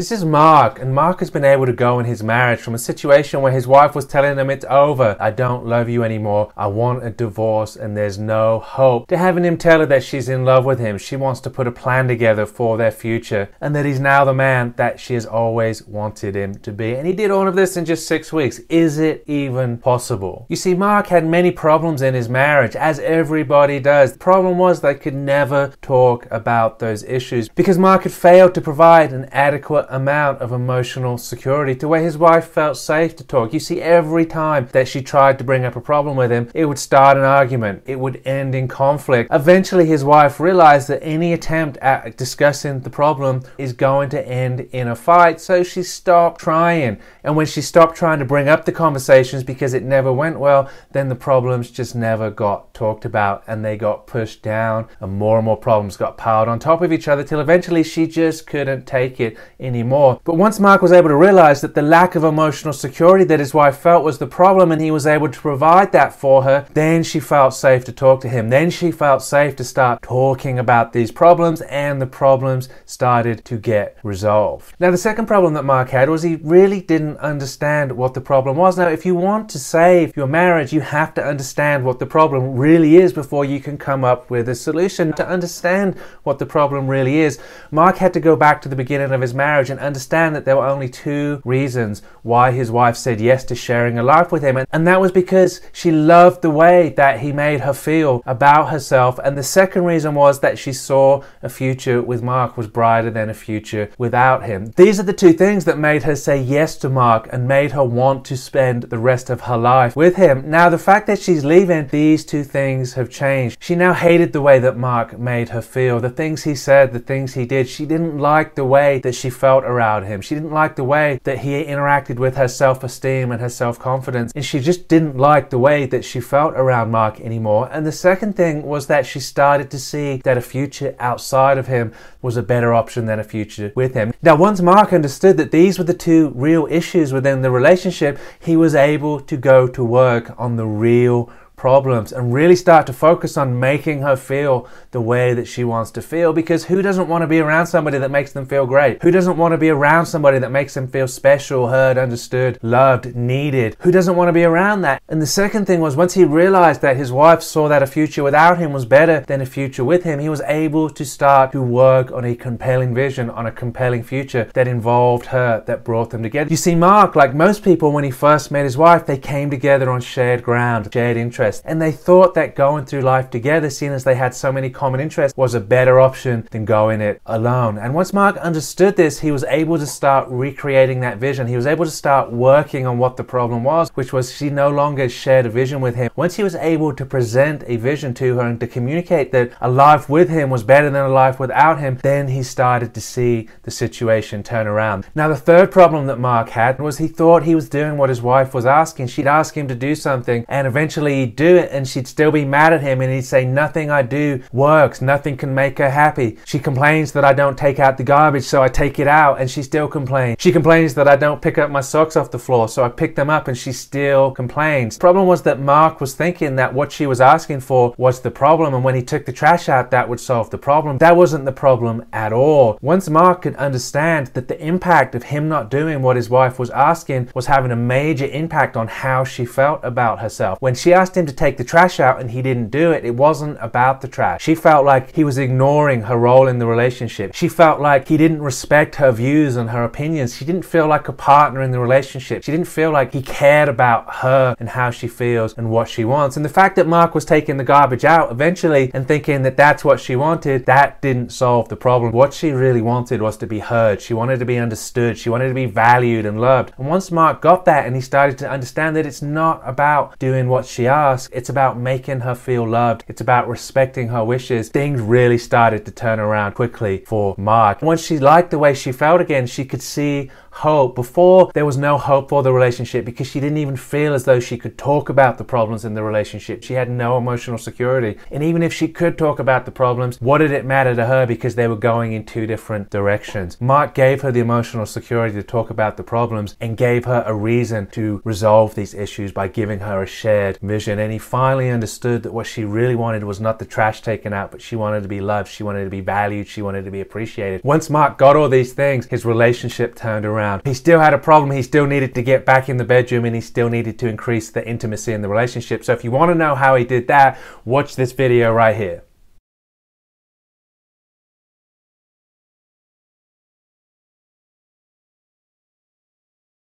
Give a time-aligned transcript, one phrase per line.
[0.00, 2.78] This is Mark, and Mark has been able to go in his marriage from a
[2.78, 6.68] situation where his wife was telling him it's over, I don't love you anymore, I
[6.68, 10.46] want a divorce, and there's no hope, to having him tell her that she's in
[10.46, 13.84] love with him, she wants to put a plan together for their future, and that
[13.84, 16.94] he's now the man that she has always wanted him to be.
[16.94, 18.58] And he did all of this in just six weeks.
[18.70, 20.46] Is it even possible?
[20.48, 24.14] You see, Mark had many problems in his marriage, as everybody does.
[24.14, 28.62] The problem was they could never talk about those issues because Mark had failed to
[28.62, 33.52] provide an adequate amount of emotional security to where his wife felt safe to talk.
[33.52, 36.64] You see, every time that she tried to bring up a problem with him, it
[36.64, 39.30] would start an argument, it would end in conflict.
[39.32, 44.60] Eventually, his wife realized that any attempt at discussing the problem is going to end
[44.72, 46.98] in a fight, so she stopped trying.
[47.24, 50.70] And when she stopped trying to bring up the conversations because it never went well,
[50.92, 55.38] then the problems just never got talked about and they got pushed down, and more
[55.38, 58.86] and more problems got piled on top of each other till eventually she just couldn't
[58.86, 59.36] take it
[59.80, 60.20] anymore.
[60.24, 63.54] But once Mark was able to realize that the lack of emotional security that his
[63.54, 67.02] wife felt was the problem and he was able to provide that for her, then
[67.02, 68.50] she felt safe to talk to him.
[68.50, 73.56] Then she felt safe to start talking about these problems and the problems started to
[73.56, 74.74] get resolved.
[74.78, 78.56] Now, the second problem that Mark had was he really didn't understand what the problem
[78.56, 78.76] was.
[78.76, 82.56] Now, if you want to save your marriage, you have to understand what the problem
[82.56, 85.12] really is before you can come up with a solution.
[85.14, 87.38] To understand what the problem really is,
[87.70, 90.56] Mark had to go back to the beginning of his marriage and understand that there
[90.56, 94.56] were only two reasons why his wife said yes to sharing a life with him.
[94.56, 98.70] And, and that was because she loved the way that he made her feel about
[98.70, 99.18] herself.
[99.22, 103.28] And the second reason was that she saw a future with Mark was brighter than
[103.28, 104.72] a future without him.
[104.76, 107.84] These are the two things that made her say yes to Mark and made her
[107.84, 110.48] want to spend the rest of her life with him.
[110.48, 113.58] Now, the fact that she's leaving, these two things have changed.
[113.60, 117.00] She now hated the way that Mark made her feel, the things he said, the
[117.00, 117.68] things he did.
[117.68, 120.20] She didn't like the way that she felt around him.
[120.20, 123.78] She didn't like the way that he interacted with her self esteem and her self
[123.78, 124.32] confidence.
[124.34, 127.68] And she just didn't like the way that she felt around Mark anymore.
[127.72, 131.66] And the second thing was that she started to see that a future outside of
[131.66, 134.12] him was a better option than a future with him.
[134.22, 138.56] Now, once Mark understood that these were the two real issues within the relationship, he
[138.56, 143.36] was able to go to work on the real problems and really start to focus
[143.36, 147.20] on making her feel the way that she wants to feel because who doesn't want
[147.20, 149.02] to be around somebody that makes them feel great?
[149.02, 153.14] Who doesn't want to be around somebody that makes them feel special, heard, understood, loved,
[153.14, 153.76] needed?
[153.80, 155.02] Who doesn't want to be around that?
[155.06, 158.22] And the second thing was once he realized that his wife saw that a future
[158.22, 161.60] without him was better than a future with him, he was able to start to
[161.60, 166.22] work on a compelling vision, on a compelling future that involved her, that brought them
[166.22, 166.48] together.
[166.48, 169.90] You see, Mark, like most people when he first met his wife, they came together
[169.90, 171.64] on shared ground, shared interests interest.
[171.66, 175.00] And they thought that going through life together, seeing as they had so many common
[175.00, 177.78] interests, was a better option than going it alone.
[177.78, 181.46] And once Mark understood this, he was able to start recreating that vision.
[181.46, 184.70] He was able to start working on what the problem was, which was she no
[184.70, 186.10] longer shared a vision with him.
[186.16, 189.70] Once he was able to present a vision to her and to communicate that a
[189.70, 193.48] life with him was better than a life without him, then he started to see
[193.62, 195.06] the situation turn around.
[195.14, 198.22] Now, the third problem that Mark had was he thought he was doing what his
[198.22, 199.08] wife was asking.
[199.08, 202.44] She'd ask him to do something, and eventually he'd do it and she'd still be
[202.44, 205.00] mad at him and he'd say, Nothing I do works.
[205.00, 206.36] Nothing can make her happy.
[206.44, 209.50] She complains that I don't take out the garbage, so I take it out and
[209.50, 210.36] she still complains.
[210.38, 213.16] She complains that I don't pick up my socks off the floor, so I pick
[213.16, 214.96] them up and she still complains.
[214.96, 218.30] The problem was that Mark was thinking that what she was asking for was the
[218.30, 220.98] problem, and when he took the trash out, that would solve the problem.
[220.98, 222.78] That wasn't the problem at all.
[222.82, 226.68] Once Mark could understand that the impact of him not doing what his wife was
[226.70, 230.60] asking was having a major impact on how she felt about herself.
[230.60, 233.14] When she asked him to take the trash out and he didn't do it, it
[233.14, 234.42] wasn't about the trash.
[234.42, 237.34] She felt like he was ignoring her role in the relationship.
[237.34, 240.36] She felt like he didn't respect her views and her opinions.
[240.36, 242.42] She didn't feel like a partner in the relationship.
[242.42, 246.04] She didn't feel like he cared about her and how she feels and what she
[246.04, 246.36] wants.
[246.36, 249.84] And the fact that Mark was taking the garbage out eventually and thinking that that's
[249.84, 252.12] what she wanted, that didn't solve the problem.
[252.12, 254.00] What she really wanted was to be heard.
[254.00, 255.16] She wanted to be understood.
[255.16, 256.72] She wanted to be valued and loved.
[256.78, 260.48] And once Mark got that and he started to understand that it's not about doing
[260.48, 263.04] what she asked, it's about making her feel loved.
[263.08, 264.68] It's about respecting her wishes.
[264.68, 267.82] Things really started to turn around quickly for Mark.
[267.82, 270.94] Once she liked the way she felt again, she could see hope.
[270.94, 274.40] Before, there was no hope for the relationship because she didn't even feel as though
[274.40, 276.62] she could talk about the problems in the relationship.
[276.62, 278.18] She had no emotional security.
[278.30, 281.26] And even if she could talk about the problems, what did it matter to her
[281.26, 283.60] because they were going in two different directions?
[283.60, 287.34] Mark gave her the emotional security to talk about the problems and gave her a
[287.34, 290.98] reason to resolve these issues by giving her a shared vision.
[290.98, 294.32] And and he finally understood that what she really wanted was not the trash taken
[294.32, 296.90] out, but she wanted to be loved, she wanted to be valued, she wanted to
[296.92, 297.64] be appreciated.
[297.64, 300.62] Once Mark got all these things, his relationship turned around.
[300.64, 303.34] He still had a problem, he still needed to get back in the bedroom, and
[303.34, 305.82] he still needed to increase the intimacy in the relationship.
[305.82, 309.02] So if you want to know how he did that, watch this video right here.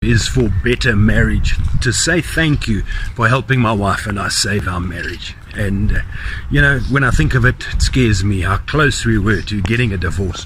[0.08, 2.82] Is for better marriage to say thank you
[3.14, 5.36] for helping my wife and I save our marriage.
[5.54, 6.00] And, uh,
[6.50, 9.62] you know, when I think of it, it scares me how close we were to
[9.62, 10.46] getting a divorce,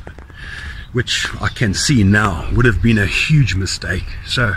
[0.93, 4.05] which I can see now would have been a huge mistake.
[4.25, 4.55] So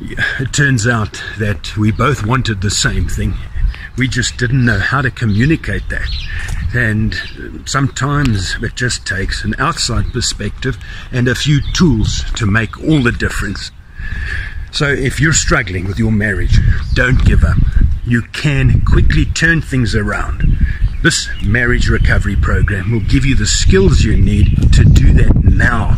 [0.00, 3.34] it turns out that we both wanted the same thing.
[3.96, 6.08] We just didn't know how to communicate that.
[6.74, 7.14] And
[7.68, 10.76] sometimes it just takes an outside perspective
[11.12, 13.70] and a few tools to make all the difference.
[14.72, 16.58] So if you're struggling with your marriage,
[16.94, 17.58] don't give up.
[18.06, 20.58] You can quickly turn things around.
[21.02, 25.96] This marriage recovery program will give you the skills you need to do that now.